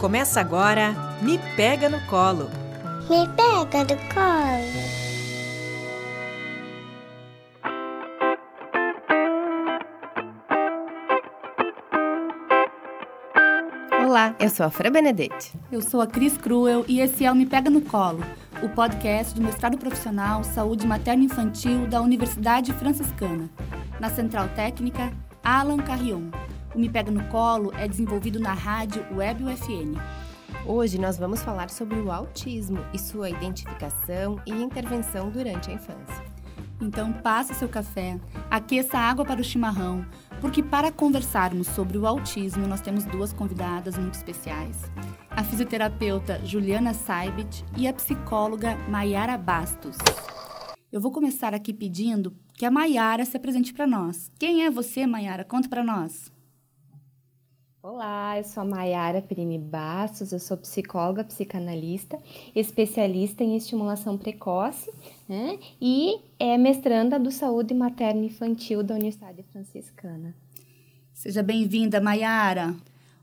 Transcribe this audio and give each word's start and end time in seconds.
Começa 0.00 0.40
agora 0.40 0.94
Me 1.22 1.38
Pega 1.56 1.88
no 1.88 2.00
Colo. 2.06 2.48
Me 3.08 3.26
pega 3.34 3.82
no 3.82 3.96
colo. 4.12 4.96
Olá, 14.06 14.34
eu 14.38 14.48
sou 14.48 14.66
a 14.66 14.70
Fran 14.70 14.92
Benedetti. 14.92 15.52
Eu 15.72 15.82
sou 15.82 16.00
a 16.00 16.06
Cris 16.06 16.36
Cruel 16.36 16.84
e 16.86 17.00
esse 17.00 17.24
é 17.24 17.32
o 17.32 17.34
Me 17.34 17.44
Pega 17.44 17.68
no 17.68 17.80
Colo, 17.80 18.24
o 18.62 18.68
podcast 18.68 19.34
do 19.34 19.42
mestrado 19.42 19.76
profissional 19.76 20.44
Saúde 20.44 20.86
Materno-Infantil 20.86 21.86
da 21.86 22.00
Universidade 22.00 22.72
Franciscana. 22.74 23.50
Na 23.98 24.08
Central 24.10 24.48
Técnica, 24.54 25.12
Alan 25.48 25.76
Carrion. 25.76 26.28
O 26.74 26.78
Me 26.78 26.88
Pega 26.88 27.08
no 27.08 27.22
Colo 27.28 27.72
é 27.76 27.86
desenvolvido 27.86 28.40
na 28.40 28.52
rádio 28.52 29.06
Web 29.14 29.44
UFN. 29.44 29.94
Hoje 30.66 30.98
nós 30.98 31.18
vamos 31.18 31.40
falar 31.40 31.70
sobre 31.70 32.00
o 32.00 32.10
autismo 32.10 32.80
e 32.92 32.98
sua 32.98 33.30
identificação 33.30 34.40
e 34.44 34.50
intervenção 34.50 35.30
durante 35.30 35.70
a 35.70 35.74
infância. 35.74 36.24
Então 36.80 37.12
passe 37.12 37.54
seu 37.54 37.68
café, 37.68 38.18
aqueça 38.50 38.98
a 38.98 39.02
água 39.02 39.24
para 39.24 39.40
o 39.40 39.44
chimarrão, 39.44 40.04
porque 40.40 40.64
para 40.64 40.90
conversarmos 40.90 41.68
sobre 41.68 41.96
o 41.96 42.08
autismo 42.08 42.66
nós 42.66 42.80
temos 42.80 43.04
duas 43.04 43.32
convidadas 43.32 43.96
muito 43.96 44.14
especiais. 44.14 44.90
A 45.30 45.44
fisioterapeuta 45.44 46.44
Juliana 46.44 46.92
Saibit 46.92 47.64
e 47.76 47.86
a 47.86 47.92
psicóloga 47.92 48.76
Maiara 48.88 49.38
Bastos. 49.38 49.96
Eu 50.90 51.00
vou 51.00 51.12
começar 51.12 51.54
aqui 51.54 51.72
pedindo 51.72 52.34
que 52.56 52.64
a 52.64 52.70
Maiara 52.70 53.24
se 53.24 53.36
apresente 53.36 53.72
para 53.74 53.86
nós. 53.86 54.32
Quem 54.38 54.64
é 54.64 54.70
você, 54.70 55.06
Maiara? 55.06 55.44
Conta 55.44 55.68
para 55.68 55.84
nós. 55.84 56.32
Olá, 57.82 58.38
eu 58.38 58.42
sou 58.42 58.62
a 58.62 58.66
Maiara 58.66 59.22
Prime 59.22 59.58
Bastos, 59.58 60.32
eu 60.32 60.40
sou 60.40 60.56
psicóloga, 60.56 61.22
psicanalista, 61.22 62.18
especialista 62.52 63.44
em 63.44 63.56
estimulação 63.56 64.18
precoce 64.18 64.90
né? 65.28 65.56
e 65.80 66.18
é 66.36 66.58
mestranda 66.58 67.16
do 67.16 67.30
Saúde 67.30 67.74
Materno 67.74 68.24
Infantil 68.24 68.82
da 68.82 68.94
Universidade 68.94 69.44
Franciscana. 69.52 70.34
Seja 71.12 71.44
bem-vinda, 71.44 72.00
Maiara. 72.00 72.74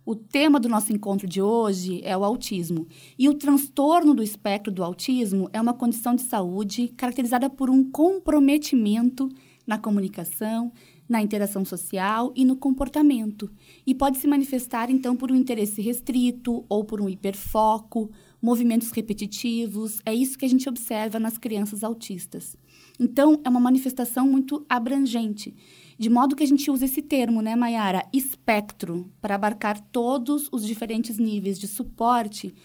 O 0.05 0.15
tema 0.15 0.59
do 0.59 0.67
nosso 0.67 0.91
encontro 0.91 1.25
de 1.25 1.41
hoje 1.41 2.01
é 2.03 2.15
o 2.17 2.25
autismo. 2.25 2.85
E 3.17 3.29
o 3.29 3.33
transtorno 3.33 4.13
do 4.13 4.21
espectro 4.21 4.69
do 4.69 4.83
autismo 4.83 5.49
é 5.53 5.61
uma 5.61 5.73
condição 5.73 6.13
de 6.13 6.23
saúde 6.23 6.89
caracterizada 6.89 7.49
por 7.49 7.69
um 7.69 7.89
comprometimento 7.89 9.29
na 9.65 9.77
comunicação, 9.77 10.73
na 11.07 11.21
interação 11.21 11.63
social 11.63 12.33
e 12.35 12.43
no 12.43 12.57
comportamento, 12.57 13.49
e 13.87 13.95
pode 13.95 14.17
se 14.17 14.27
manifestar 14.27 14.89
então 14.89 15.15
por 15.15 15.31
um 15.31 15.35
interesse 15.35 15.81
restrito 15.81 16.65
ou 16.67 16.83
por 16.83 16.99
um 16.99 17.07
hiperfoco, 17.07 18.11
movimentos 18.41 18.91
repetitivos. 18.91 20.01
É 20.05 20.13
isso 20.13 20.37
que 20.37 20.43
a 20.43 20.49
gente 20.49 20.67
observa 20.67 21.17
nas 21.17 21.37
crianças 21.37 21.81
autistas. 21.81 22.57
Então, 23.03 23.41
é 23.43 23.49
uma 23.49 23.59
manifestação 23.59 24.25
muito 24.25 24.65
abrangente, 24.69 25.53
de 25.99 26.09
modo 26.09 26.37
que 26.37 26.43
a 26.43 26.47
gente 26.47 26.71
usa 26.71 26.85
esse 26.85 27.01
termo, 27.01 27.41
né, 27.41 27.53
Mayara, 27.53 28.07
espectro, 28.13 29.11
para 29.19 29.35
abarcar 29.35 29.77
todos 29.91 30.47
os 30.53 30.65
diferentes 30.65 31.17
níveis 31.17 31.59
de 31.59 31.67
suporte 31.67 32.55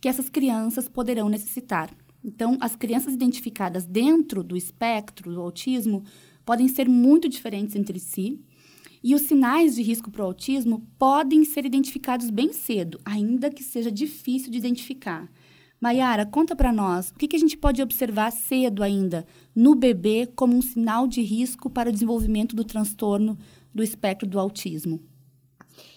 que 0.00 0.08
essas 0.08 0.28
crianças 0.28 0.88
poderão 0.88 1.28
necessitar. 1.28 1.90
Então, 2.24 2.56
as 2.60 2.76
crianças 2.76 3.12
identificadas 3.12 3.84
dentro 3.84 4.44
do 4.44 4.56
espectro 4.56 5.34
do 5.34 5.40
autismo 5.40 6.04
podem 6.44 6.68
ser 6.68 6.88
muito 6.88 7.28
diferentes 7.28 7.74
entre 7.74 7.98
si. 7.98 8.38
E 9.02 9.16
os 9.16 9.22
sinais 9.22 9.74
de 9.74 9.82
risco 9.82 10.12
para 10.12 10.22
o 10.22 10.26
autismo 10.26 10.86
podem 10.96 11.44
ser 11.44 11.66
identificados 11.66 12.30
bem 12.30 12.52
cedo, 12.52 13.00
ainda 13.04 13.50
que 13.50 13.64
seja 13.64 13.90
difícil 13.90 14.52
de 14.52 14.58
identificar. 14.58 15.28
Maiara, 15.80 16.26
conta 16.26 16.56
para 16.56 16.72
nós, 16.72 17.10
o 17.10 17.14
que, 17.14 17.28
que 17.28 17.36
a 17.36 17.38
gente 17.38 17.56
pode 17.56 17.80
observar 17.80 18.32
cedo 18.32 18.82
ainda 18.82 19.24
no 19.54 19.76
bebê 19.76 20.28
como 20.34 20.56
um 20.56 20.62
sinal 20.62 21.06
de 21.06 21.22
risco 21.22 21.70
para 21.70 21.88
o 21.88 21.92
desenvolvimento 21.92 22.56
do 22.56 22.64
transtorno 22.64 23.38
do 23.72 23.82
espectro 23.82 24.26
do 24.26 24.40
autismo? 24.40 25.00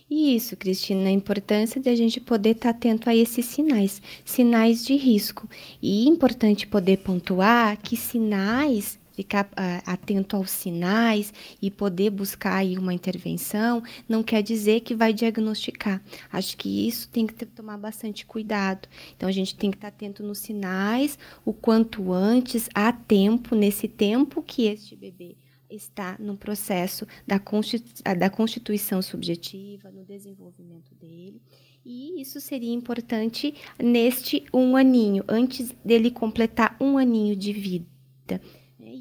Isso, 0.07 0.57
Cristina, 0.57 1.07
a 1.07 1.11
importância 1.11 1.81
de 1.81 1.89
a 1.89 1.95
gente 1.95 2.19
poder 2.19 2.51
estar 2.51 2.73
tá 2.73 2.77
atento 2.77 3.09
a 3.09 3.15
esses 3.15 3.45
sinais, 3.45 4.01
sinais 4.25 4.85
de 4.85 4.95
risco. 4.95 5.49
E 5.81 6.05
é 6.05 6.09
importante 6.09 6.67
poder 6.67 6.97
pontuar 6.97 7.77
que 7.81 7.95
sinais 7.95 8.99
ficar 9.13 9.45
uh, 9.45 9.83
atento 9.85 10.35
aos 10.35 10.49
sinais 10.49 11.33
e 11.61 11.69
poder 11.69 12.09
buscar 12.09 12.55
aí 12.55 12.77
uma 12.77 12.93
intervenção, 12.93 13.83
não 14.07 14.23
quer 14.23 14.41
dizer 14.41 14.81
que 14.81 14.95
vai 14.95 15.13
diagnosticar. 15.13 16.01
Acho 16.31 16.57
que 16.57 16.87
isso 16.87 17.09
tem 17.09 17.27
que 17.27 17.33
ter, 17.33 17.45
tomar 17.45 17.77
bastante 17.77 18.25
cuidado. 18.25 18.87
Então, 19.15 19.27
a 19.27 19.31
gente 19.31 19.55
tem 19.55 19.71
que 19.71 19.77
estar 19.77 19.89
atento 19.89 20.23
nos 20.23 20.39
sinais 20.39 21.17
o 21.45 21.53
quanto 21.53 22.11
antes, 22.11 22.69
há 22.73 22.91
tempo, 22.91 23.55
nesse 23.55 23.87
tempo 23.87 24.41
que 24.41 24.65
este 24.65 24.95
bebê 24.95 25.37
está 25.69 26.17
no 26.19 26.35
processo 26.35 27.07
da, 27.25 27.39
constitu 27.39 28.03
da 28.17 28.29
constituição 28.29 29.01
subjetiva, 29.01 29.89
no 29.89 30.03
desenvolvimento 30.03 30.93
dele. 30.95 31.41
E 31.83 32.21
isso 32.21 32.39
seria 32.39 32.73
importante 32.73 33.55
neste 33.79 34.43
um 34.53 34.75
aninho, 34.75 35.23
antes 35.27 35.71
dele 35.83 36.11
completar 36.11 36.75
um 36.79 36.97
aninho 36.97 37.35
de 37.35 37.51
vida. 37.51 38.39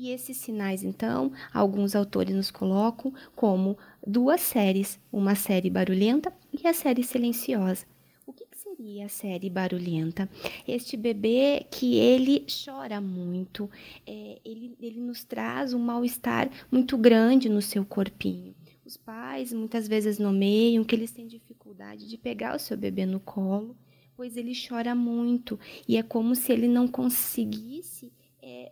E 0.03 0.13
esses 0.13 0.39
sinais, 0.39 0.83
então, 0.83 1.31
alguns 1.53 1.95
autores 1.95 2.35
nos 2.35 2.51
colocam 2.51 3.13
como 3.37 3.77
duas 4.07 4.41
séries, 4.41 4.99
uma 5.13 5.35
série 5.35 5.69
barulhenta 5.69 6.33
e 6.51 6.67
a 6.67 6.73
série 6.73 7.03
silenciosa. 7.03 7.85
O 8.27 8.33
que, 8.33 8.47
que 8.47 8.57
seria 8.57 9.05
a 9.05 9.09
série 9.11 9.51
barulhenta? 9.51 10.27
Este 10.67 10.97
bebê 10.97 11.67
que 11.71 11.97
ele 11.97 12.47
chora 12.65 12.99
muito, 12.99 13.71
é, 14.07 14.41
ele, 14.43 14.75
ele 14.81 15.01
nos 15.01 15.23
traz 15.23 15.75
um 15.75 15.79
mal-estar 15.79 16.51
muito 16.73 16.97
grande 16.97 17.51
no 17.51 17.61
seu 17.61 17.85
corpinho. 17.85 18.55
Os 18.83 18.97
pais 18.97 19.53
muitas 19.53 19.87
vezes 19.87 20.19
nomeiam 20.19 20.83
que 20.83 20.95
eles 20.95 21.11
têm 21.11 21.27
dificuldade 21.27 22.09
de 22.09 22.17
pegar 22.17 22.57
o 22.57 22.59
seu 22.59 22.75
bebê 22.75 23.05
no 23.05 23.21
colo, 23.21 23.77
pois 24.17 24.39
ele 24.39 24.55
chora 24.55 24.95
muito 24.95 25.61
e 25.87 25.99
é 25.99 26.03
como 26.03 26.35
se 26.35 26.51
ele 26.51 26.69
não 26.69 26.89
conseguisse 26.89 28.11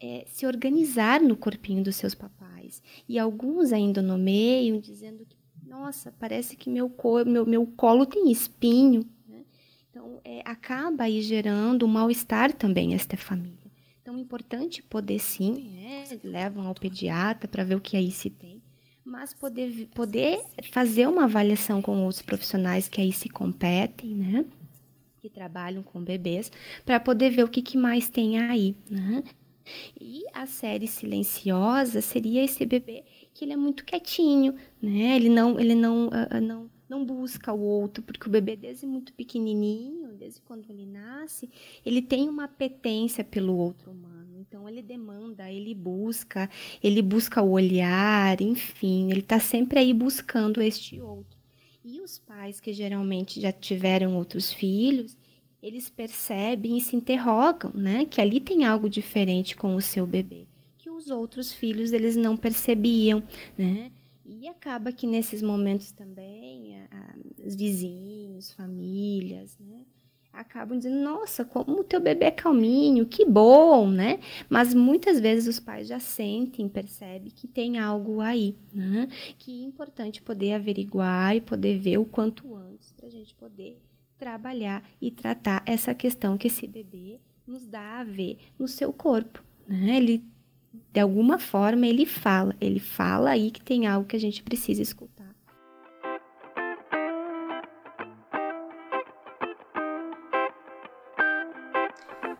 é, 0.00 0.24
se 0.26 0.46
organizar 0.46 1.20
no 1.20 1.36
corpinho 1.36 1.82
dos 1.82 1.96
seus 1.96 2.14
papais. 2.14 2.82
E 3.08 3.18
alguns 3.18 3.72
ainda 3.72 4.02
nomeiam, 4.02 4.80
dizendo 4.80 5.24
que, 5.24 5.36
nossa, 5.66 6.12
parece 6.18 6.56
que 6.56 6.70
meu, 6.70 6.88
cor, 6.88 7.24
meu, 7.24 7.46
meu 7.46 7.66
colo 7.66 8.06
tem 8.06 8.30
espinho. 8.30 9.04
Né? 9.26 9.42
Então, 9.90 10.20
é, 10.24 10.42
acaba 10.44 11.04
aí 11.04 11.20
gerando 11.22 11.86
um 11.86 11.88
mal-estar 11.88 12.52
também 12.52 12.94
esta 12.94 13.16
família. 13.16 13.58
Então, 14.02 14.16
é 14.16 14.20
importante 14.20 14.82
poder 14.82 15.18
sim, 15.18 15.70
né? 15.74 16.04
levam 16.24 16.66
ao 16.66 16.74
pediatra 16.74 17.46
para 17.46 17.64
ver 17.64 17.74
o 17.74 17.80
que 17.80 17.96
aí 17.96 18.10
se 18.10 18.30
tem, 18.30 18.62
mas 19.04 19.32
poder, 19.34 19.88
poder 19.94 20.42
fazer 20.70 21.06
uma 21.06 21.24
avaliação 21.24 21.80
com 21.80 22.04
outros 22.04 22.22
profissionais 22.22 22.88
que 22.88 23.00
aí 23.00 23.12
se 23.12 23.28
competem, 23.28 24.14
né? 24.14 24.44
que 25.20 25.28
trabalham 25.28 25.82
com 25.82 26.02
bebês, 26.02 26.50
para 26.84 26.98
poder 26.98 27.30
ver 27.30 27.44
o 27.44 27.48
que, 27.48 27.60
que 27.60 27.76
mais 27.76 28.08
tem 28.08 28.38
aí. 28.38 28.74
Né? 28.90 29.22
E 30.00 30.24
a 30.32 30.46
série 30.46 30.86
silenciosa 30.86 32.00
seria 32.00 32.44
esse 32.44 32.64
bebê 32.64 33.04
que 33.34 33.44
ele 33.44 33.52
é 33.52 33.56
muito 33.56 33.84
quietinho, 33.84 34.54
né? 34.82 35.16
Ele 35.16 35.28
não, 35.28 35.60
ele 35.60 35.74
não, 35.74 36.08
uh, 36.08 36.40
não, 36.42 36.70
não 36.88 37.04
busca 37.04 37.52
o 37.52 37.60
outro, 37.60 38.02
porque 38.02 38.26
o 38.26 38.30
bebê 38.30 38.56
desde 38.56 38.86
muito 38.86 39.12
pequenininho, 39.12 40.12
desde 40.14 40.40
quando 40.40 40.68
ele 40.70 40.86
nasce, 40.86 41.48
ele 41.84 42.02
tem 42.02 42.28
uma 42.28 42.44
apetência 42.44 43.22
pelo 43.22 43.56
outro 43.56 43.92
humano. 43.92 44.38
Então 44.40 44.68
ele 44.68 44.82
demanda, 44.82 45.50
ele 45.50 45.74
busca, 45.74 46.48
ele 46.82 47.02
busca 47.02 47.42
o 47.42 47.50
olhar, 47.50 48.40
enfim, 48.40 49.10
ele 49.10 49.20
está 49.20 49.38
sempre 49.38 49.78
aí 49.78 49.92
buscando 49.92 50.62
este 50.62 51.00
outro. 51.00 51.38
E 51.84 52.00
os 52.00 52.18
pais 52.18 52.60
que 52.60 52.72
geralmente 52.72 53.40
já 53.40 53.52
tiveram 53.52 54.16
outros 54.16 54.52
filhos, 54.52 55.16
eles 55.62 55.88
percebem 55.88 56.76
e 56.78 56.80
se 56.80 56.96
interrogam, 56.96 57.72
né, 57.74 58.04
que 58.04 58.20
ali 58.20 58.40
tem 58.40 58.64
algo 58.64 58.88
diferente 58.88 59.56
com 59.56 59.74
o 59.74 59.80
seu 59.80 60.06
bebê, 60.06 60.46
que 60.78 60.88
os 60.88 61.10
outros 61.10 61.52
filhos 61.52 61.92
eles 61.92 62.16
não 62.16 62.36
percebiam, 62.36 63.22
né? 63.56 63.90
E 64.24 64.46
acaba 64.46 64.92
que 64.92 65.06
nesses 65.06 65.42
momentos 65.42 65.90
também, 65.90 66.76
a, 66.76 66.84
a, 66.92 67.14
os 67.46 67.56
vizinhos, 67.56 68.52
famílias, 68.52 69.56
né, 69.58 69.80
acabam 70.32 70.76
dizendo: 70.76 71.02
"Nossa, 71.02 71.44
como 71.44 71.80
o 71.80 71.84
teu 71.84 71.98
bebê 72.00 72.26
é 72.26 72.30
calminho, 72.30 73.06
que 73.06 73.24
bom", 73.24 73.90
né? 73.90 74.20
Mas 74.48 74.74
muitas 74.74 75.18
vezes 75.18 75.48
os 75.48 75.58
pais 75.58 75.88
já 75.88 75.98
sentem, 75.98 76.68
percebem 76.68 77.30
que 77.30 77.48
tem 77.48 77.78
algo 77.78 78.20
aí, 78.20 78.54
né? 78.72 79.08
Que 79.38 79.62
é 79.62 79.66
importante 79.66 80.22
poder 80.22 80.52
averiguar 80.52 81.34
e 81.34 81.40
poder 81.40 81.78
ver 81.78 81.98
o 81.98 82.04
quanto 82.04 82.54
antes 82.54 82.92
para 82.92 83.06
a 83.06 83.10
gente 83.10 83.34
poder 83.34 83.80
trabalhar 84.18 84.82
e 85.00 85.10
tratar 85.10 85.62
essa 85.64 85.94
questão 85.94 86.36
que 86.36 86.48
esse 86.48 86.66
bebê 86.66 87.20
nos 87.46 87.66
dá 87.66 88.00
a 88.00 88.04
ver 88.04 88.38
no 88.58 88.66
seu 88.66 88.92
corpo, 88.92 89.42
né? 89.66 89.96
Ele 89.96 90.24
de 90.92 91.00
alguma 91.00 91.38
forma 91.38 91.86
ele 91.86 92.04
fala, 92.04 92.54
ele 92.60 92.78
fala 92.78 93.30
aí 93.30 93.50
que 93.50 93.62
tem 93.62 93.86
algo 93.86 94.06
que 94.06 94.16
a 94.16 94.20
gente 94.20 94.42
precisa 94.42 94.82
escutar. 94.82 95.28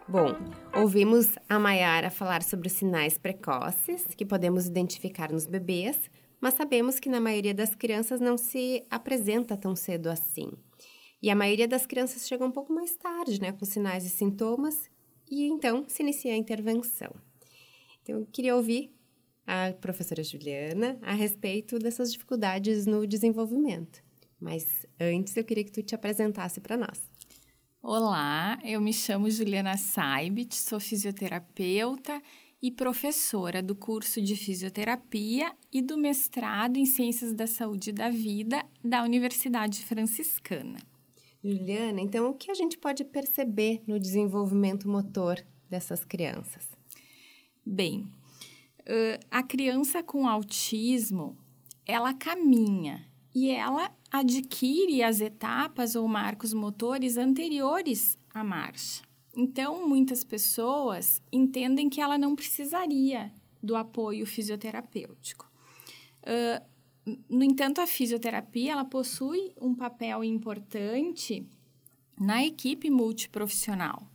Bom, 0.06 0.34
ouvimos 0.74 1.38
a 1.48 1.58
Mayara 1.58 2.10
falar 2.10 2.42
sobre 2.42 2.68
os 2.68 2.72
sinais 2.72 3.18
precoces 3.18 4.06
que 4.16 4.24
podemos 4.24 4.66
identificar 4.66 5.30
nos 5.30 5.46
bebês, 5.46 6.10
mas 6.40 6.54
sabemos 6.54 6.98
que 6.98 7.10
na 7.10 7.20
maioria 7.20 7.54
das 7.54 7.74
crianças 7.74 8.18
não 8.18 8.38
se 8.38 8.84
apresenta 8.90 9.56
tão 9.56 9.76
cedo 9.76 10.08
assim. 10.08 10.50
E 11.20 11.30
a 11.30 11.34
maioria 11.34 11.66
das 11.66 11.86
crianças 11.86 12.26
chega 12.26 12.44
um 12.44 12.50
pouco 12.50 12.72
mais 12.72 12.94
tarde, 12.96 13.40
né, 13.40 13.52
com 13.52 13.64
sinais 13.64 14.04
e 14.04 14.08
sintomas, 14.08 14.88
e 15.30 15.44
então 15.44 15.84
se 15.88 16.02
inicia 16.02 16.32
a 16.32 16.36
intervenção. 16.36 17.10
Então, 18.02 18.20
eu 18.20 18.26
queria 18.26 18.54
ouvir 18.54 18.90
a 19.46 19.72
professora 19.72 20.22
Juliana 20.22 20.98
a 21.02 21.12
respeito 21.12 21.78
dessas 21.78 22.12
dificuldades 22.12 22.86
no 22.86 23.06
desenvolvimento. 23.06 24.02
Mas 24.40 24.86
antes 25.00 25.36
eu 25.36 25.44
queria 25.44 25.64
que 25.64 25.72
tu 25.72 25.82
te 25.82 25.94
apresentasse 25.94 26.60
para 26.60 26.76
nós. 26.76 27.02
Olá, 27.82 28.58
eu 28.64 28.80
me 28.80 28.92
chamo 28.92 29.30
Juliana 29.30 29.76
Saibit, 29.76 30.54
sou 30.54 30.78
fisioterapeuta 30.78 32.22
e 32.60 32.70
professora 32.70 33.62
do 33.62 33.74
curso 33.74 34.20
de 34.20 34.36
fisioterapia 34.36 35.52
e 35.72 35.80
do 35.80 35.96
mestrado 35.96 36.76
em 36.76 36.84
Ciências 36.84 37.32
da 37.32 37.46
Saúde 37.46 37.90
e 37.90 37.92
da 37.92 38.10
Vida 38.10 38.64
da 38.84 39.02
Universidade 39.02 39.84
Franciscana. 39.84 40.78
Juliana, 41.42 42.00
então 42.00 42.30
o 42.30 42.34
que 42.34 42.50
a 42.50 42.54
gente 42.54 42.76
pode 42.76 43.04
perceber 43.04 43.82
no 43.86 43.98
desenvolvimento 43.98 44.88
motor 44.88 45.44
dessas 45.70 46.04
crianças? 46.04 46.68
Bem, 47.64 48.08
a 49.30 49.42
criança 49.42 50.02
com 50.02 50.26
autismo, 50.26 51.36
ela 51.86 52.12
caminha 52.14 53.06
e 53.34 53.50
ela 53.50 53.94
adquire 54.10 55.02
as 55.02 55.20
etapas 55.20 55.94
ou 55.94 56.08
marcos 56.08 56.52
motores 56.52 57.16
anteriores 57.16 58.18
à 58.34 58.42
marcha. 58.42 59.02
Então, 59.36 59.86
muitas 59.86 60.24
pessoas 60.24 61.22
entendem 61.30 61.88
que 61.88 62.00
ela 62.00 62.18
não 62.18 62.34
precisaria 62.34 63.32
do 63.62 63.76
apoio 63.76 64.26
fisioterapêutico. 64.26 65.48
No 67.28 67.44
entanto, 67.44 67.80
a 67.80 67.86
fisioterapia 67.86 68.72
ela 68.72 68.84
possui 68.84 69.52
um 69.60 69.74
papel 69.74 70.24
importante 70.24 71.46
na 72.18 72.44
equipe 72.44 72.90
multiprofissional. 72.90 74.06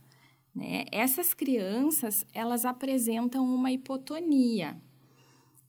Né? 0.54 0.84
Essas 0.92 1.34
crianças 1.34 2.26
elas 2.32 2.64
apresentam 2.64 3.44
uma 3.44 3.72
hipotonia, 3.72 4.80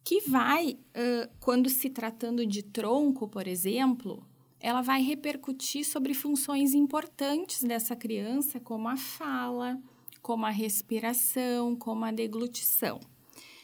que 0.04 0.22
vai, 0.22 0.74
uh, 0.74 1.30
quando 1.40 1.68
se 1.68 1.90
tratando 1.90 2.46
de 2.46 2.62
tronco, 2.62 3.28
por 3.28 3.48
exemplo, 3.48 4.24
ela 4.60 4.82
vai 4.82 5.02
repercutir 5.02 5.84
sobre 5.84 6.14
funções 6.14 6.74
importantes 6.76 7.64
dessa 7.64 7.96
criança, 7.96 8.60
como 8.60 8.88
a 8.88 8.98
fala, 8.98 9.82
como 10.22 10.46
a 10.46 10.52
respiração, 10.52 11.76
como 11.76 12.06
a 12.06 12.12
deglutição. 12.12 13.00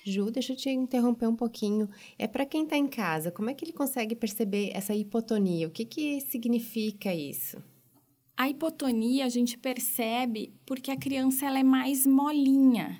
Ju, 0.03 0.31
deixa 0.31 0.53
eu 0.53 0.57
te 0.57 0.69
interromper 0.69 1.27
um 1.27 1.35
pouquinho. 1.35 1.87
É 2.17 2.27
para 2.27 2.45
quem 2.45 2.63
está 2.63 2.75
em 2.75 2.87
casa, 2.87 3.31
como 3.31 3.49
é 3.49 3.53
que 3.53 3.63
ele 3.63 3.73
consegue 3.73 4.15
perceber 4.15 4.71
essa 4.73 4.95
hipotonia? 4.95 5.67
O 5.67 5.71
que, 5.71 5.85
que 5.85 6.21
significa 6.21 7.13
isso? 7.13 7.61
A 8.35 8.49
hipotonia 8.49 9.25
a 9.25 9.29
gente 9.29 9.57
percebe 9.57 10.53
porque 10.65 10.89
a 10.89 10.97
criança 10.97 11.45
ela 11.45 11.59
é 11.59 11.63
mais 11.63 12.07
molinha, 12.07 12.99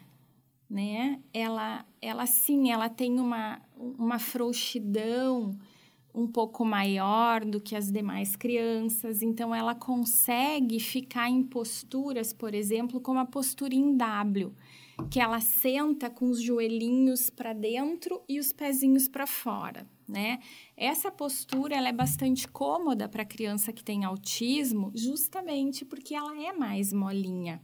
né? 0.69 1.19
Ela, 1.33 1.83
ela 1.99 2.27
sim, 2.27 2.71
ela 2.71 2.87
tem 2.87 3.19
uma, 3.19 3.59
uma 3.75 4.19
frouxidão 4.19 5.57
um 6.13 6.27
pouco 6.27 6.63
maior 6.63 7.43
do 7.43 7.59
que 7.59 7.75
as 7.75 7.91
demais 7.91 8.35
crianças, 8.35 9.21
então 9.21 9.55
ela 9.55 9.73
consegue 9.73 10.79
ficar 10.79 11.29
em 11.29 11.41
posturas, 11.41 12.33
por 12.33 12.53
exemplo, 12.53 12.99
como 12.99 13.19
a 13.19 13.25
postura 13.25 13.73
em 13.73 13.95
W, 13.95 14.53
que 15.09 15.19
ela 15.19 15.39
senta 15.39 16.09
com 16.09 16.29
os 16.29 16.41
joelhinhos 16.41 17.29
para 17.29 17.53
dentro 17.53 18.21
e 18.27 18.39
os 18.39 18.51
pezinhos 18.51 19.07
para 19.07 19.25
fora, 19.25 19.87
né? 20.07 20.39
Essa 20.75 21.11
postura 21.11 21.75
ela 21.75 21.89
é 21.89 21.93
bastante 21.93 22.47
cômoda 22.47 23.07
para 23.09 23.25
criança 23.25 23.73
que 23.73 23.83
tem 23.83 24.03
autismo, 24.03 24.91
justamente 24.93 25.83
porque 25.83 26.13
ela 26.13 26.39
é 26.41 26.53
mais 26.53 26.93
molinha 26.93 27.61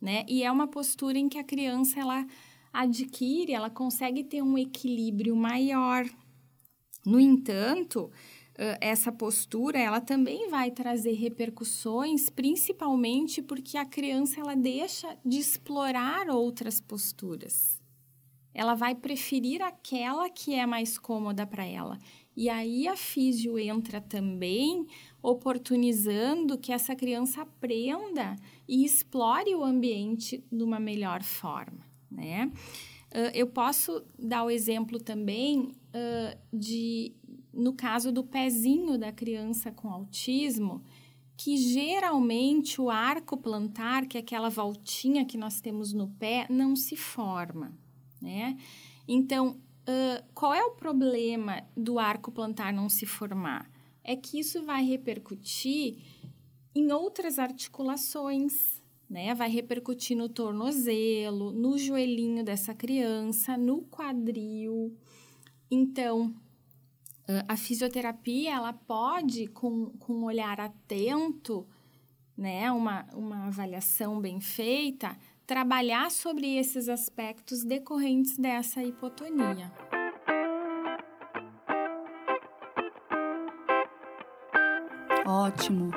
né? 0.00 0.24
E 0.28 0.42
é 0.42 0.50
uma 0.50 0.68
postura 0.68 1.18
em 1.18 1.28
que 1.28 1.38
a 1.38 1.44
criança 1.44 2.00
ela 2.00 2.26
adquire, 2.72 3.52
ela 3.52 3.70
consegue 3.70 4.22
ter 4.22 4.42
um 4.42 4.58
equilíbrio 4.58 5.34
maior. 5.34 6.04
No 7.04 7.18
entanto, 7.18 8.10
essa 8.80 9.12
postura 9.12 9.78
ela 9.78 10.00
também 10.00 10.48
vai 10.48 10.70
trazer 10.70 11.12
repercussões, 11.12 12.30
principalmente 12.30 13.42
porque 13.42 13.76
a 13.76 13.84
criança 13.84 14.40
ela 14.40 14.54
deixa 14.54 15.16
de 15.24 15.38
explorar 15.38 16.28
outras 16.30 16.80
posturas. 16.80 17.80
Ela 18.54 18.74
vai 18.74 18.94
preferir 18.94 19.60
aquela 19.60 20.30
que 20.30 20.54
é 20.54 20.64
mais 20.64 20.98
cômoda 20.98 21.46
para 21.46 21.66
ela. 21.66 21.98
E 22.34 22.48
aí 22.48 22.88
a 22.88 22.96
físio 22.96 23.58
entra 23.58 24.00
também, 24.00 24.86
oportunizando 25.22 26.56
que 26.56 26.72
essa 26.72 26.96
criança 26.96 27.42
aprenda 27.42 28.36
e 28.66 28.84
explore 28.84 29.54
o 29.54 29.62
ambiente 29.62 30.42
de 30.50 30.62
uma 30.62 30.80
melhor 30.80 31.22
forma, 31.22 31.86
né? 32.10 32.50
Eu 33.32 33.46
posso 33.46 34.04
dar 34.18 34.44
o 34.44 34.50
exemplo 34.50 34.98
também 34.98 35.72
de, 36.52 37.14
no 37.56 37.72
caso 37.72 38.12
do 38.12 38.22
pezinho 38.22 38.98
da 38.98 39.10
criança 39.10 39.72
com 39.72 39.88
autismo, 39.90 40.82
que 41.36 41.56
geralmente 41.56 42.80
o 42.80 42.88
arco 42.90 43.36
plantar, 43.36 44.06
que 44.06 44.16
é 44.16 44.20
aquela 44.20 44.48
voltinha 44.48 45.24
que 45.24 45.36
nós 45.36 45.60
temos 45.60 45.92
no 45.92 46.08
pé, 46.08 46.46
não 46.48 46.76
se 46.76 46.96
forma, 46.96 47.76
né? 48.20 48.56
Então, 49.08 49.58
Uh, 49.88 50.20
qual 50.34 50.52
é 50.52 50.64
o 50.64 50.72
problema 50.72 51.62
do 51.76 52.00
arco 52.00 52.32
plantar 52.32 52.72
não 52.72 52.88
se 52.88 53.06
formar? 53.06 53.70
É 54.02 54.16
que 54.16 54.40
isso 54.40 54.64
vai 54.64 54.84
repercutir 54.84 55.98
em 56.74 56.90
outras 56.90 57.38
articulações, 57.38 58.82
né? 59.08 59.32
Vai 59.32 59.48
repercutir 59.48 60.16
no 60.16 60.28
tornozelo, 60.28 61.52
no 61.52 61.78
joelhinho 61.78 62.44
dessa 62.44 62.74
criança, 62.74 63.56
no 63.56 63.82
quadril. 63.82 64.92
Então, 65.70 66.34
a 67.48 67.56
fisioterapia, 67.56 68.54
ela 68.54 68.72
pode, 68.72 69.48
com, 69.48 69.86
com 69.98 70.12
um 70.12 70.24
olhar 70.24 70.60
atento, 70.60 71.66
né? 72.36 72.70
Uma, 72.70 73.04
uma 73.14 73.46
avaliação 73.46 74.20
bem 74.20 74.40
feita, 74.40 75.16
trabalhar 75.46 76.10
sobre 76.10 76.56
esses 76.56 76.88
aspectos 76.88 77.64
decorrentes 77.64 78.36
dessa 78.36 78.82
hipotonia. 78.82 79.72
Ótimo. 85.26 85.90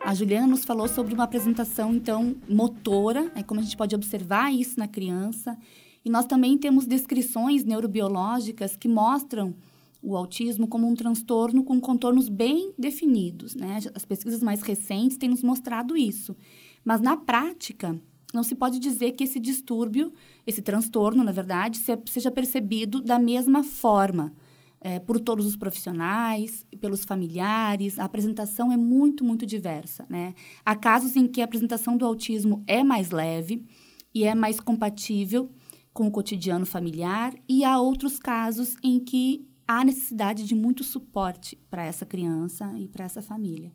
A 0.00 0.14
Juliana 0.14 0.46
nos 0.46 0.64
falou 0.64 0.86
sobre 0.86 1.12
uma 1.12 1.24
apresentação, 1.24 1.92
então, 1.92 2.36
motora, 2.48 3.32
é 3.34 3.42
como 3.42 3.60
a 3.60 3.62
gente 3.62 3.76
pode 3.76 3.94
observar 3.94 4.52
isso 4.52 4.78
na 4.78 4.86
criança. 4.86 5.58
E 6.04 6.10
nós 6.10 6.26
também 6.26 6.56
temos 6.56 6.86
descrições 6.86 7.64
neurobiológicas 7.64 8.76
que 8.76 8.88
mostram 8.88 9.54
o 10.02 10.16
autismo 10.16 10.68
como 10.68 10.86
um 10.86 10.94
transtorno 10.94 11.64
com 11.64 11.80
contornos 11.80 12.28
bem 12.28 12.72
definidos, 12.78 13.54
né? 13.54 13.78
As 13.94 14.04
pesquisas 14.04 14.42
mais 14.42 14.62
recentes 14.62 15.16
têm 15.16 15.28
nos 15.28 15.42
mostrado 15.42 15.96
isso. 15.96 16.36
Mas 16.84 17.00
na 17.00 17.16
prática, 17.16 18.00
não 18.32 18.42
se 18.42 18.54
pode 18.54 18.78
dizer 18.78 19.12
que 19.12 19.24
esse 19.24 19.40
distúrbio, 19.40 20.12
esse 20.46 20.62
transtorno, 20.62 21.24
na 21.24 21.32
verdade, 21.32 21.80
seja 22.06 22.30
percebido 22.30 23.00
da 23.00 23.18
mesma 23.18 23.64
forma 23.64 24.32
é, 24.80 24.98
por 25.00 25.18
todos 25.18 25.46
os 25.46 25.56
profissionais, 25.56 26.64
pelos 26.80 27.04
familiares. 27.04 27.98
A 27.98 28.04
apresentação 28.04 28.70
é 28.70 28.76
muito, 28.76 29.24
muito 29.24 29.44
diversa. 29.44 30.06
Né? 30.08 30.34
Há 30.64 30.76
casos 30.76 31.16
em 31.16 31.26
que 31.26 31.40
a 31.40 31.44
apresentação 31.44 31.96
do 31.96 32.06
autismo 32.06 32.62
é 32.66 32.84
mais 32.84 33.10
leve 33.10 33.64
e 34.14 34.24
é 34.24 34.34
mais 34.34 34.60
compatível 34.60 35.50
com 35.92 36.06
o 36.06 36.10
cotidiano 36.12 36.64
familiar, 36.64 37.34
e 37.48 37.64
há 37.64 37.80
outros 37.80 38.20
casos 38.20 38.76
em 38.84 39.00
que 39.00 39.47
há 39.68 39.84
necessidade 39.84 40.44
de 40.44 40.54
muito 40.54 40.82
suporte 40.82 41.56
para 41.68 41.84
essa 41.84 42.06
criança 42.06 42.72
e 42.78 42.88
para 42.88 43.04
essa 43.04 43.20
família. 43.20 43.70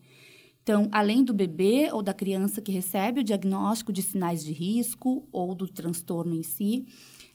Então, 0.64 0.90
além 0.92 1.24
do 1.24 1.34
bebê 1.34 1.90
ou 1.92 2.02
da 2.02 2.14
criança 2.14 2.62
que 2.62 2.72
recebe 2.72 3.20
o 3.20 3.24
diagnóstico 3.24 3.94
de 3.94 4.02
sinais 4.02 4.44
de 4.44 4.52
risco 4.52 5.28
ou 5.32 5.54
do 5.54 5.68
transtorno 5.68 6.34
em 6.34 6.42
si, 6.42 6.86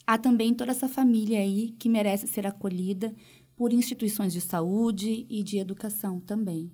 há 0.05 0.17
também 0.17 0.53
toda 0.53 0.71
essa 0.71 0.89
família 0.89 1.39
aí 1.39 1.69
que 1.79 1.87
merece 1.87 2.27
ser 2.27 2.45
acolhida 2.45 3.15
por 3.55 3.71
instituições 3.71 4.33
de 4.33 4.41
saúde 4.41 5.25
e 5.29 5.43
de 5.43 5.57
educação 5.57 6.19
também. 6.19 6.71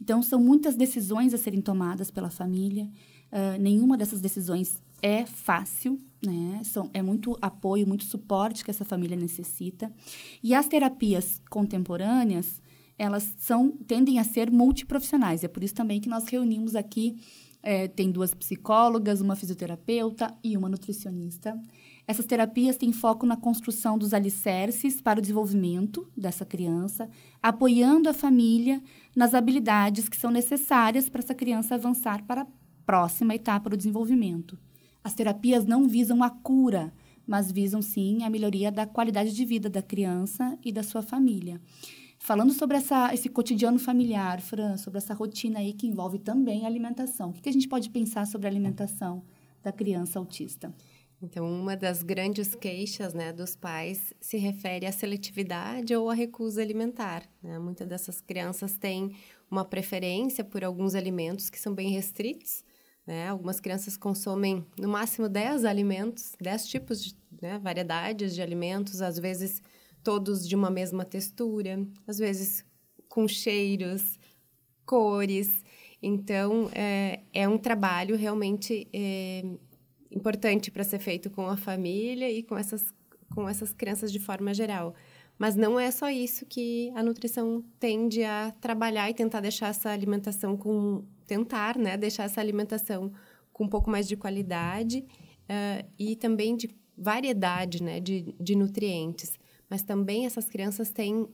Então, 0.00 0.22
são 0.22 0.40
muitas 0.40 0.74
decisões 0.74 1.34
a 1.34 1.38
serem 1.38 1.60
tomadas 1.60 2.10
pela 2.10 2.30
família. 2.30 2.90
Uh, 3.30 3.60
nenhuma 3.60 3.96
dessas 3.96 4.20
decisões 4.20 4.82
é 5.02 5.26
fácil, 5.26 5.98
né? 6.24 6.60
São, 6.64 6.90
é 6.92 7.02
muito 7.02 7.36
apoio, 7.40 7.86
muito 7.86 8.04
suporte 8.04 8.64
que 8.64 8.70
essa 8.70 8.84
família 8.84 9.16
necessita. 9.16 9.92
E 10.42 10.54
as 10.54 10.68
terapias 10.68 11.40
contemporâneas, 11.50 12.60
elas 12.98 13.34
são 13.38 13.70
tendem 13.70 14.18
a 14.18 14.24
ser 14.24 14.50
multiprofissionais. 14.50 15.44
É 15.44 15.48
por 15.48 15.64
isso 15.64 15.74
também 15.74 16.00
que 16.00 16.08
nós 16.08 16.26
reunimos 16.28 16.74
aqui 16.74 17.16
é, 17.62 17.88
tem 17.88 18.10
duas 18.10 18.34
psicólogas, 18.34 19.20
uma 19.20 19.36
fisioterapeuta 19.36 20.34
e 20.42 20.56
uma 20.56 20.68
nutricionista. 20.68 21.58
Essas 22.06 22.26
terapias 22.26 22.76
têm 22.76 22.92
foco 22.92 23.26
na 23.26 23.36
construção 23.36 23.96
dos 23.96 24.12
alicerces 24.14 25.00
para 25.00 25.18
o 25.18 25.22
desenvolvimento 25.22 26.10
dessa 26.16 26.44
criança, 26.44 27.08
apoiando 27.42 28.08
a 28.08 28.14
família 28.14 28.82
nas 29.14 29.34
habilidades 29.34 30.08
que 30.08 30.16
são 30.16 30.30
necessárias 30.30 31.08
para 31.08 31.20
essa 31.20 31.34
criança 31.34 31.74
avançar 31.74 32.24
para 32.24 32.42
a 32.42 32.46
próxima 32.84 33.34
etapa 33.34 33.70
do 33.70 33.76
desenvolvimento. 33.76 34.58
As 35.02 35.14
terapias 35.14 35.64
não 35.64 35.88
visam 35.88 36.22
a 36.22 36.30
cura, 36.30 36.92
mas 37.26 37.50
visam 37.50 37.80
sim 37.80 38.22
a 38.22 38.30
melhoria 38.30 38.70
da 38.70 38.86
qualidade 38.86 39.34
de 39.34 39.44
vida 39.44 39.70
da 39.70 39.82
criança 39.82 40.58
e 40.64 40.72
da 40.72 40.82
sua 40.82 41.02
família. 41.02 41.60
Falando 42.18 42.52
sobre 42.52 42.76
essa, 42.76 43.14
esse 43.14 43.30
cotidiano 43.30 43.78
familiar, 43.78 44.40
Fran, 44.42 44.76
sobre 44.76 44.98
essa 44.98 45.14
rotina 45.14 45.58
aí 45.58 45.72
que 45.72 45.86
envolve 45.86 46.18
também 46.18 46.64
a 46.64 46.66
alimentação. 46.66 47.30
O 47.30 47.32
que, 47.32 47.40
que 47.40 47.48
a 47.48 47.52
gente 47.52 47.66
pode 47.66 47.88
pensar 47.88 48.26
sobre 48.26 48.46
a 48.46 48.50
alimentação 48.50 49.22
da 49.62 49.72
criança 49.72 50.18
autista? 50.18 50.74
Então, 51.22 51.46
uma 51.46 51.76
das 51.76 52.02
grandes 52.02 52.54
queixas 52.54 53.12
né, 53.12 53.32
dos 53.32 53.54
pais 53.54 54.14
se 54.20 54.38
refere 54.38 54.86
à 54.86 54.92
seletividade 54.92 55.94
ou 55.94 56.08
à 56.08 56.14
recusa 56.14 56.62
alimentar. 56.62 57.28
Né? 57.42 57.58
Muitas 57.58 57.86
dessas 57.86 58.20
crianças 58.20 58.76
têm 58.76 59.14
uma 59.50 59.64
preferência 59.64 60.42
por 60.42 60.64
alguns 60.64 60.94
alimentos 60.94 61.50
que 61.50 61.60
são 61.60 61.74
bem 61.74 61.90
restritos. 61.90 62.64
Né? 63.10 63.26
Algumas 63.26 63.58
crianças 63.58 63.96
consomem 63.96 64.64
no 64.78 64.88
máximo 64.88 65.28
10 65.28 65.64
alimentos, 65.64 66.36
10 66.40 66.68
tipos 66.68 67.02
de 67.02 67.16
né, 67.42 67.58
variedades 67.58 68.36
de 68.36 68.40
alimentos, 68.40 69.02
às 69.02 69.18
vezes 69.18 69.60
todos 70.00 70.48
de 70.48 70.54
uma 70.54 70.70
mesma 70.70 71.04
textura, 71.04 71.84
às 72.06 72.18
vezes 72.18 72.64
com 73.08 73.26
cheiros, 73.26 74.16
cores. 74.86 75.64
Então, 76.00 76.70
é, 76.72 77.24
é 77.34 77.48
um 77.48 77.58
trabalho 77.58 78.16
realmente 78.16 78.86
é, 78.92 79.42
importante 80.08 80.70
para 80.70 80.84
ser 80.84 81.00
feito 81.00 81.28
com 81.30 81.48
a 81.48 81.56
família 81.56 82.30
e 82.30 82.44
com 82.44 82.56
essas, 82.56 82.94
com 83.34 83.48
essas 83.48 83.72
crianças 83.72 84.12
de 84.12 84.20
forma 84.20 84.54
geral. 84.54 84.94
Mas 85.40 85.56
não 85.56 85.80
é 85.80 85.90
só 85.90 86.08
isso 86.08 86.44
que 86.44 86.92
a 86.94 87.02
nutrição 87.02 87.64
tende 87.80 88.22
a 88.22 88.52
trabalhar 88.60 89.10
e 89.10 89.14
tentar 89.14 89.40
deixar 89.40 89.68
essa 89.68 89.90
alimentação 89.90 90.56
com. 90.56 91.02
tentar, 91.26 91.76
né? 91.76 91.96
Deixar 91.96 92.24
essa 92.24 92.40
alimentação 92.40 93.10
com 93.52 93.64
um 93.64 93.68
pouco 93.68 93.90
mais 93.90 94.06
de 94.06 94.16
qualidade 94.16 94.98
uh, 95.48 95.88
e 95.98 96.14
também 96.14 96.56
de 96.56 96.70
variedade, 96.96 97.82
né? 97.82 98.00
De, 98.00 98.34
de 98.38 98.54
nutrientes 98.54 99.40
mas 99.70 99.84
também 99.84 100.26
essas 100.26 100.46
crianças 100.46 100.90
têm, 100.90 101.22
uh, 101.22 101.30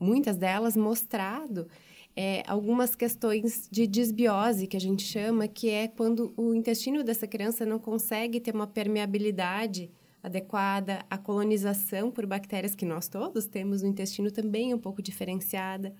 muitas 0.00 0.38
delas, 0.38 0.74
mostrado 0.74 1.68
é, 2.16 2.42
algumas 2.48 2.96
questões 2.96 3.68
de 3.70 3.86
desbiose, 3.86 4.66
que 4.66 4.76
a 4.76 4.80
gente 4.80 5.02
chama, 5.02 5.46
que 5.46 5.68
é 5.68 5.86
quando 5.86 6.32
o 6.36 6.54
intestino 6.54 7.04
dessa 7.04 7.28
criança 7.28 7.66
não 7.66 7.78
consegue 7.78 8.40
ter 8.40 8.54
uma 8.54 8.66
permeabilidade 8.66 9.90
adequada, 10.28 11.04
a 11.10 11.18
colonização 11.18 12.10
por 12.10 12.26
bactérias 12.26 12.74
que 12.74 12.86
nós 12.86 13.08
todos 13.08 13.46
temos 13.46 13.82
no 13.82 13.88
intestino 13.88 14.30
também 14.30 14.72
é 14.72 14.74
um 14.74 14.78
pouco 14.78 15.02
diferenciada. 15.02 15.94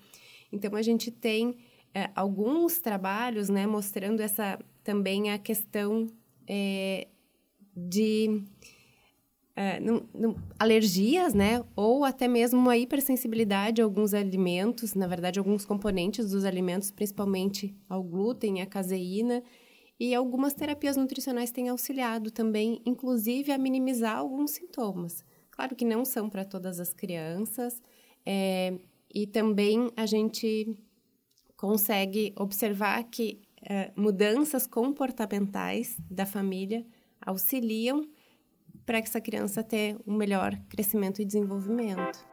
Então, 0.51 0.75
a 0.75 0.81
gente 0.81 1.11
tem 1.11 1.57
é, 1.93 2.09
alguns 2.15 2.79
trabalhos 2.79 3.49
né, 3.49 3.67
mostrando 3.67 4.21
essa 4.21 4.59
também 4.83 5.31
a 5.31 5.37
questão 5.37 6.07
é, 6.47 7.07
de 7.75 8.43
é, 9.55 9.79
alergias, 10.57 11.33
né? 11.33 11.63
Ou 11.75 12.05
até 12.05 12.27
mesmo 12.27 12.59
uma 12.59 12.77
hipersensibilidade 12.77 13.81
a 13.81 13.83
alguns 13.83 14.13
alimentos, 14.13 14.93
na 14.93 15.05
verdade, 15.05 15.37
alguns 15.37 15.65
componentes 15.65 16.31
dos 16.31 16.45
alimentos, 16.45 16.91
principalmente 16.91 17.75
ao 17.89 18.01
glúten, 18.01 18.61
à 18.61 18.65
caseína. 18.65 19.43
E 19.99 20.15
algumas 20.15 20.53
terapias 20.53 20.95
nutricionais 20.95 21.51
têm 21.51 21.67
auxiliado 21.67 22.31
também, 22.31 22.81
inclusive, 22.85 23.51
a 23.51 23.57
minimizar 23.57 24.17
alguns 24.17 24.51
sintomas. 24.51 25.25
Claro 25.51 25.75
que 25.75 25.83
não 25.83 26.05
são 26.05 26.29
para 26.29 26.45
todas 26.45 26.79
as 26.79 26.93
crianças, 26.93 27.81
é, 28.25 28.79
e 29.13 29.27
também 29.27 29.91
a 29.97 30.05
gente 30.05 30.73
consegue 31.57 32.33
observar 32.37 33.03
que 33.03 33.41
é, 33.61 33.91
mudanças 33.95 34.65
comportamentais 34.65 35.97
da 36.09 36.25
família 36.25 36.85
auxiliam 37.19 38.07
para 38.85 38.99
essa 38.99 39.19
criança 39.19 39.61
ter 39.61 39.97
um 40.07 40.15
melhor 40.15 40.57
crescimento 40.69 41.21
e 41.21 41.25
desenvolvimento. 41.25 42.25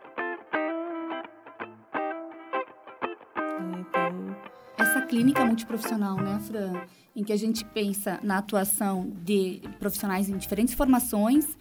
Então, 3.80 4.36
essa 4.78 5.02
clínica 5.02 5.44
multiprofissional, 5.44 6.16
né, 6.16 6.38
Fran, 6.46 6.86
em 7.16 7.24
que 7.24 7.32
a 7.32 7.36
gente 7.36 7.64
pensa 7.64 8.20
na 8.22 8.36
atuação 8.36 9.10
de 9.24 9.62
profissionais 9.78 10.28
em 10.28 10.36
diferentes 10.36 10.74
formações, 10.74 11.56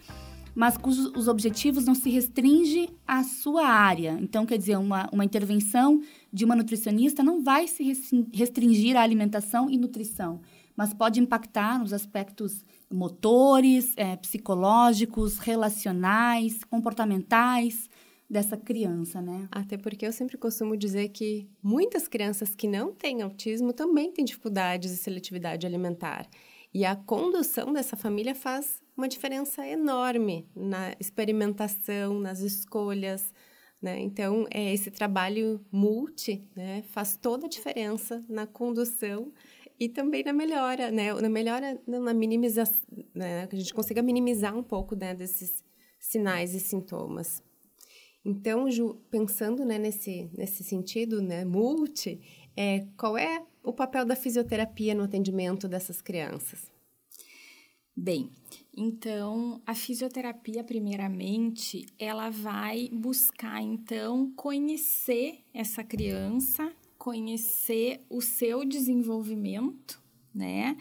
mas 0.54 0.76
cujos 0.76 1.06
os 1.16 1.28
objetivos 1.28 1.86
não 1.86 1.94
se 1.94 2.10
restringem 2.10 2.90
à 3.06 3.24
sua 3.24 3.66
área. 3.66 4.18
Então, 4.20 4.44
quer 4.44 4.58
dizer, 4.58 4.76
uma, 4.76 5.08
uma 5.10 5.24
intervenção 5.24 6.00
de 6.30 6.44
uma 6.44 6.54
nutricionista 6.54 7.22
não 7.22 7.42
vai 7.42 7.66
se 7.66 7.82
restringir 8.32 8.96
à 8.96 9.02
alimentação 9.02 9.70
e 9.70 9.78
nutrição, 9.78 10.40
mas 10.76 10.92
pode 10.92 11.20
impactar 11.20 11.78
nos 11.78 11.92
aspectos 11.92 12.62
motores, 12.90 13.94
é, 13.96 14.14
psicológicos, 14.16 15.38
relacionais, 15.38 16.62
comportamentais 16.64 17.88
dessa 18.28 18.56
criança, 18.56 19.22
né? 19.22 19.48
Até 19.50 19.76
porque 19.76 20.06
eu 20.06 20.12
sempre 20.12 20.36
costumo 20.36 20.76
dizer 20.76 21.08
que 21.10 21.48
muitas 21.62 22.08
crianças 22.08 22.54
que 22.54 22.66
não 22.66 22.92
têm 22.92 23.22
autismo 23.22 23.72
também 23.72 24.12
têm 24.12 24.24
dificuldades 24.24 24.90
de 24.90 24.96
seletividade 24.96 25.66
alimentar. 25.66 26.28
E 26.74 26.84
a 26.84 26.96
condução 26.96 27.72
dessa 27.72 27.96
família 27.96 28.34
faz 28.34 28.82
uma 28.96 29.08
diferença 29.08 29.66
enorme 29.66 30.48
na 30.54 30.94
experimentação, 30.98 32.18
nas 32.18 32.40
escolhas, 32.40 33.32
né? 33.80 34.00
Então, 34.00 34.46
é, 34.50 34.74
esse 34.74 34.90
trabalho 34.90 35.64
multi 35.70 36.44
né, 36.56 36.82
faz 36.88 37.16
toda 37.16 37.46
a 37.46 37.48
diferença 37.48 38.24
na 38.28 38.46
condução 38.46 39.32
e 39.78 39.88
também 39.88 40.24
na 40.24 40.32
melhora, 40.32 40.90
né? 40.90 41.14
Na 41.14 41.28
melhora, 41.28 41.80
na 41.86 42.12
minimização, 42.12 42.84
né? 43.14 43.46
Que 43.46 43.56
a 43.56 43.58
gente 43.58 43.74
consiga 43.74 44.02
minimizar 44.02 44.56
um 44.56 44.62
pouco 44.62 44.96
né, 44.96 45.14
desses 45.14 45.62
sinais 45.98 46.54
e 46.54 46.60
sintomas. 46.60 47.42
Então, 48.26 48.68
Ju, 48.68 48.96
pensando 49.10 49.64
né, 49.64 49.78
nesse, 49.78 50.28
nesse 50.36 50.64
sentido, 50.64 51.22
né, 51.22 51.44
multi, 51.44 52.20
é, 52.56 52.84
qual 52.96 53.16
é 53.16 53.44
o 53.62 53.72
papel 53.72 54.04
da 54.04 54.16
fisioterapia 54.16 54.94
no 54.94 55.04
atendimento 55.04 55.68
dessas 55.68 56.02
crianças? 56.02 56.70
Bem, 57.96 58.30
então 58.76 59.62
a 59.64 59.74
fisioterapia, 59.74 60.64
primeiramente, 60.64 61.86
ela 61.98 62.28
vai 62.28 62.90
buscar 62.92 63.62
então 63.62 64.32
conhecer 64.34 65.38
essa 65.54 65.84
criança 65.84 66.74
conhecer 67.06 68.04
o 68.10 68.20
seu 68.20 68.64
desenvolvimento, 68.64 70.02
né? 70.34 70.76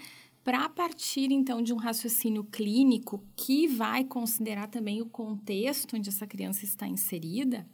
Para 0.46 0.70
partir 0.70 1.32
então 1.32 1.60
de 1.60 1.74
um 1.74 1.76
raciocínio 1.76 2.44
clínico 2.44 3.26
que 3.36 3.68
vai 3.68 4.04
considerar 4.04 4.68
também 4.68 5.02
o 5.02 5.08
contexto 5.08 5.96
onde 5.96 6.08
essa 6.08 6.28
criança 6.28 6.64
está 6.64 6.88
inserida, 6.88 7.68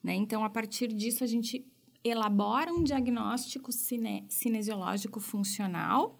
né? 0.00 0.14
Então, 0.14 0.44
a 0.44 0.48
partir 0.48 0.86
disso, 0.86 1.24
a 1.24 1.26
gente 1.26 1.66
elabora 2.04 2.72
um 2.72 2.84
diagnóstico 2.84 3.72
cine 3.72 4.24
cinesiológico 4.28 5.18
funcional 5.18 6.16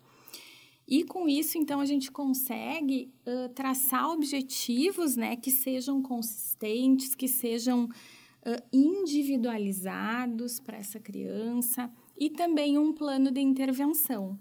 e 0.88 1.04
com 1.04 1.28
isso, 1.28 1.56
então, 1.56 1.78
a 1.78 1.86
gente 1.86 2.10
consegue 2.10 3.14
uh, 3.24 3.48
traçar 3.50 4.10
objetivos 4.10 5.14
né, 5.14 5.36
que 5.36 5.52
sejam 5.52 6.02
consistentes, 6.02 7.14
que 7.14 7.28
sejam 7.28 7.84
uh, 7.84 8.62
individualizados 8.72 10.58
para 10.58 10.78
essa 10.78 10.98
criança 10.98 11.88
e 12.18 12.28
também 12.28 12.76
um 12.76 12.92
plano 12.92 13.30
de 13.30 13.40
intervenção. 13.40 14.36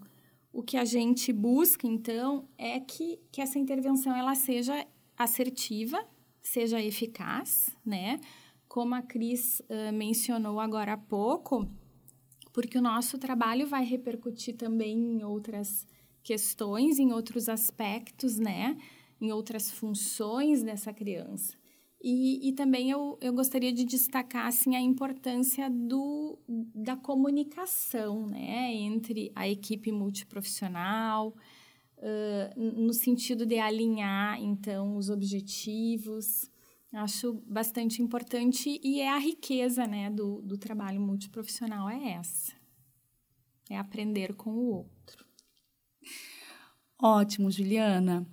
O 0.54 0.62
que 0.62 0.76
a 0.76 0.84
gente 0.84 1.32
busca, 1.32 1.88
então, 1.88 2.48
é 2.58 2.80
que, 2.80 3.20
que 3.32 3.42
essa 3.42 3.58
intervenção 3.58 4.16
ela 4.16 4.36
seja 4.36 4.86
assertiva, 5.18 6.06
seja 6.42 6.82
eficaz, 6.82 7.76
né? 7.86 8.20
Como 8.68 8.94
a 8.94 9.02
Cris 9.02 9.62
uh, 9.62 9.94
mencionou 9.94 10.60
agora 10.60 10.94
há 10.94 10.98
pouco, 10.98 11.68
porque 12.52 12.78
o 12.78 12.82
nosso 12.82 13.18
trabalho 13.18 13.66
vai 13.66 13.86
repercutir 13.86 14.58
também 14.58 14.98
em 14.98 15.24
outras 15.24 15.88
questões, 16.24 17.00
em 17.00 17.14
outros 17.14 17.48
aspectos, 17.48 18.38
né? 18.38 18.78
Em 19.20 19.32
outras 19.32 19.72
funções 19.72 20.64
dessa 20.64 20.92
criança. 20.92 21.61
E, 22.04 22.50
e 22.50 22.54
também 22.54 22.90
eu, 22.90 23.18
eu 23.22 23.32
gostaria 23.32 23.72
de 23.72 23.86
destacar 23.86 24.48
assim, 24.48 24.76
a 24.76 24.82
importância 24.82 25.70
do, 25.70 26.40
da 26.74 26.96
comunicação 26.96 28.26
né, 28.26 28.74
entre 28.74 29.32
a 29.36 29.48
equipe 29.48 29.92
multiprofissional, 29.92 31.36
uh, 31.98 32.60
no 32.60 32.92
sentido 32.94 33.46
de 33.46 33.60
alinhar, 33.60 34.42
então, 34.42 34.98
os 34.98 35.10
objetivos. 35.10 36.50
Acho 36.92 37.34
bastante 37.48 38.02
importante 38.02 38.82
e 38.84 39.00
é 39.00 39.10
a 39.10 39.18
riqueza 39.18 39.86
né, 39.86 40.10
do, 40.10 40.42
do 40.42 40.58
trabalho 40.58 41.00
multiprofissional, 41.00 41.88
é 41.88 42.14
essa. 42.14 42.52
É 43.70 43.78
aprender 43.78 44.34
com 44.34 44.50
o 44.50 44.74
outro. 44.74 45.26
Ótimo, 47.00 47.50
Juliana. 47.50 48.28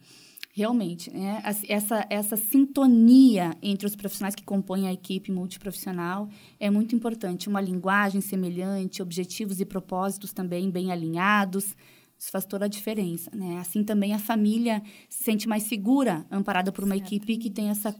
Realmente, 0.58 1.08
né? 1.12 1.40
essa, 1.68 2.04
essa 2.10 2.36
sintonia 2.36 3.56
entre 3.62 3.86
os 3.86 3.94
profissionais 3.94 4.34
que 4.34 4.42
compõem 4.42 4.88
a 4.88 4.92
equipe 4.92 5.30
multiprofissional 5.30 6.28
é 6.58 6.68
muito 6.68 6.96
importante. 6.96 7.48
Uma 7.48 7.60
linguagem 7.60 8.20
semelhante, 8.20 9.00
objetivos 9.00 9.60
e 9.60 9.64
propósitos 9.64 10.32
também 10.32 10.68
bem 10.68 10.90
alinhados, 10.90 11.76
isso 12.18 12.32
faz 12.32 12.44
toda 12.44 12.64
a 12.64 12.68
diferença, 12.68 13.30
né? 13.32 13.58
Assim 13.60 13.84
também 13.84 14.12
a 14.12 14.18
família 14.18 14.82
se 15.08 15.22
sente 15.22 15.48
mais 15.48 15.62
segura, 15.62 16.26
amparada 16.28 16.72
por 16.72 16.82
uma 16.82 16.96
certo. 16.96 17.06
equipe 17.06 17.36
que 17.36 17.50
tem 17.50 17.68
essa 17.68 17.94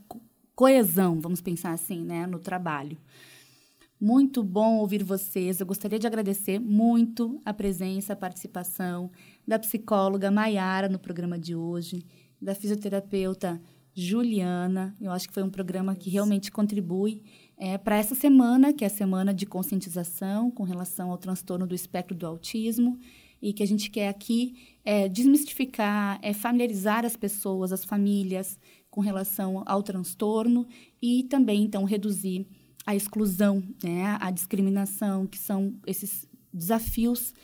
coesão, 0.56 1.20
vamos 1.20 1.40
pensar 1.40 1.70
assim, 1.70 2.02
né, 2.02 2.26
no 2.26 2.40
trabalho. 2.40 2.98
Muito 4.00 4.42
bom 4.42 4.78
ouvir 4.78 5.04
vocês. 5.04 5.60
Eu 5.60 5.66
gostaria 5.66 5.98
de 5.98 6.08
agradecer 6.08 6.58
muito 6.58 7.40
a 7.44 7.54
presença, 7.54 8.14
a 8.14 8.16
participação 8.16 9.12
da 9.46 9.60
psicóloga 9.60 10.28
Maiara 10.28 10.88
no 10.88 10.98
programa 10.98 11.38
de 11.38 11.54
hoje, 11.54 12.04
da 12.40 12.54
fisioterapeuta 12.54 13.61
Juliana. 13.95 14.95
Eu 15.00 15.11
acho 15.11 15.26
que 15.26 15.35
foi 15.35 15.42
um 15.42 15.50
programa 15.50 15.95
que 15.97 16.09
realmente 16.09 16.52
contribui 16.52 17.23
é, 17.57 17.76
para 17.76 17.97
essa 17.97 18.14
semana, 18.14 18.73
que 18.73 18.85
é 18.85 18.87
a 18.87 18.90
semana 18.90 19.35
de 19.35 19.45
conscientização 19.45 20.50
com 20.50 20.62
relação 20.62 21.11
ao 21.11 21.18
transtorno 21.18 21.66
do 21.66 21.75
espectro 21.75 22.16
do 22.16 22.26
autismo 22.26 22.99
e 23.42 23.52
que 23.52 23.62
a 23.62 23.66
gente 23.66 23.90
quer 23.90 24.09
aqui 24.09 24.54
é 24.85 25.09
desmistificar, 25.09 26.18
é 26.23 26.33
familiarizar 26.33 27.04
as 27.04 27.16
pessoas, 27.16 27.73
as 27.73 27.85
famílias 27.85 28.59
com 28.90 29.00
relação 29.00 29.62
ao 29.66 29.83
transtorno 29.83 30.66
e 31.00 31.25
também 31.25 31.62
então 31.62 31.85
reduzir 31.85 32.47
a 32.87 32.97
exclusão, 32.97 33.62
né, 33.83 34.16
a 34.21 34.30
discriminação, 34.30 35.26
que 35.26 35.38
são 35.38 35.75
esses 35.87 36.26
desafios 36.52 37.35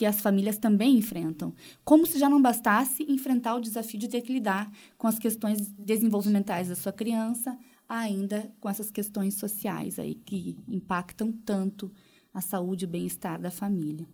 que 0.00 0.06
as 0.06 0.18
famílias 0.18 0.56
também 0.56 0.96
enfrentam. 0.96 1.52
Como 1.84 2.06
se 2.06 2.18
já 2.18 2.26
não 2.26 2.40
bastasse 2.40 3.04
enfrentar 3.06 3.54
o 3.54 3.60
desafio 3.60 4.00
de 4.00 4.08
ter 4.08 4.22
que 4.22 4.32
lidar 4.32 4.72
com 4.96 5.06
as 5.06 5.18
questões 5.18 5.60
desenvolvimentais 5.72 6.68
da 6.68 6.74
sua 6.74 6.90
criança, 6.90 7.54
ainda 7.86 8.50
com 8.58 8.70
essas 8.70 8.90
questões 8.90 9.34
sociais 9.34 9.98
aí 9.98 10.14
que 10.14 10.56
impactam 10.66 11.30
tanto 11.30 11.92
a 12.32 12.40
saúde 12.40 12.86
e 12.86 12.88
o 12.88 12.90
bem-estar 12.90 13.38
da 13.38 13.50
família. 13.50 14.06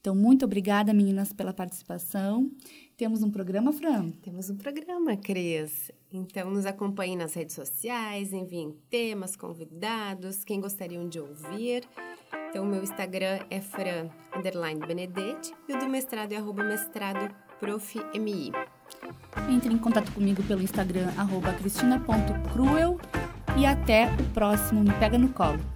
Então, 0.00 0.14
muito 0.14 0.46
obrigada, 0.46 0.94
meninas, 0.94 1.34
pela 1.34 1.52
participação. 1.52 2.50
Temos 2.96 3.22
um 3.22 3.30
programa, 3.30 3.74
Fran? 3.74 4.12
Temos 4.22 4.48
um 4.48 4.56
programa, 4.56 5.18
Cris. 5.18 5.92
Então, 6.10 6.50
nos 6.50 6.64
acompanhem 6.64 7.14
nas 7.14 7.34
redes 7.34 7.54
sociais, 7.54 8.32
enviem 8.32 8.74
temas, 8.88 9.36
convidados, 9.36 10.44
quem 10.44 10.62
gostariam 10.62 11.06
de 11.06 11.20
ouvir. 11.20 11.86
Então, 12.48 12.64
o 12.64 12.66
meu 12.66 12.82
Instagram 12.82 13.40
é 13.50 13.60
fran, 13.60 14.08
Benedetti, 14.86 15.52
e 15.68 15.74
o 15.74 15.78
do 15.78 15.88
mestrado 15.88 16.32
é 16.32 16.36
arroba 16.36 16.62
mestrado 16.64 17.34
profmi. 17.60 18.52
Entre 19.50 19.72
em 19.72 19.78
contato 19.78 20.12
comigo 20.12 20.42
pelo 20.44 20.62
Instagram, 20.62 21.12
arroba 21.16 21.52
cristina.cruel. 21.52 22.98
E 23.56 23.64
até 23.64 24.06
o 24.20 24.24
próximo 24.34 24.82
Me 24.82 24.92
Pega 24.94 25.16
no 25.16 25.30
Colo. 25.30 25.75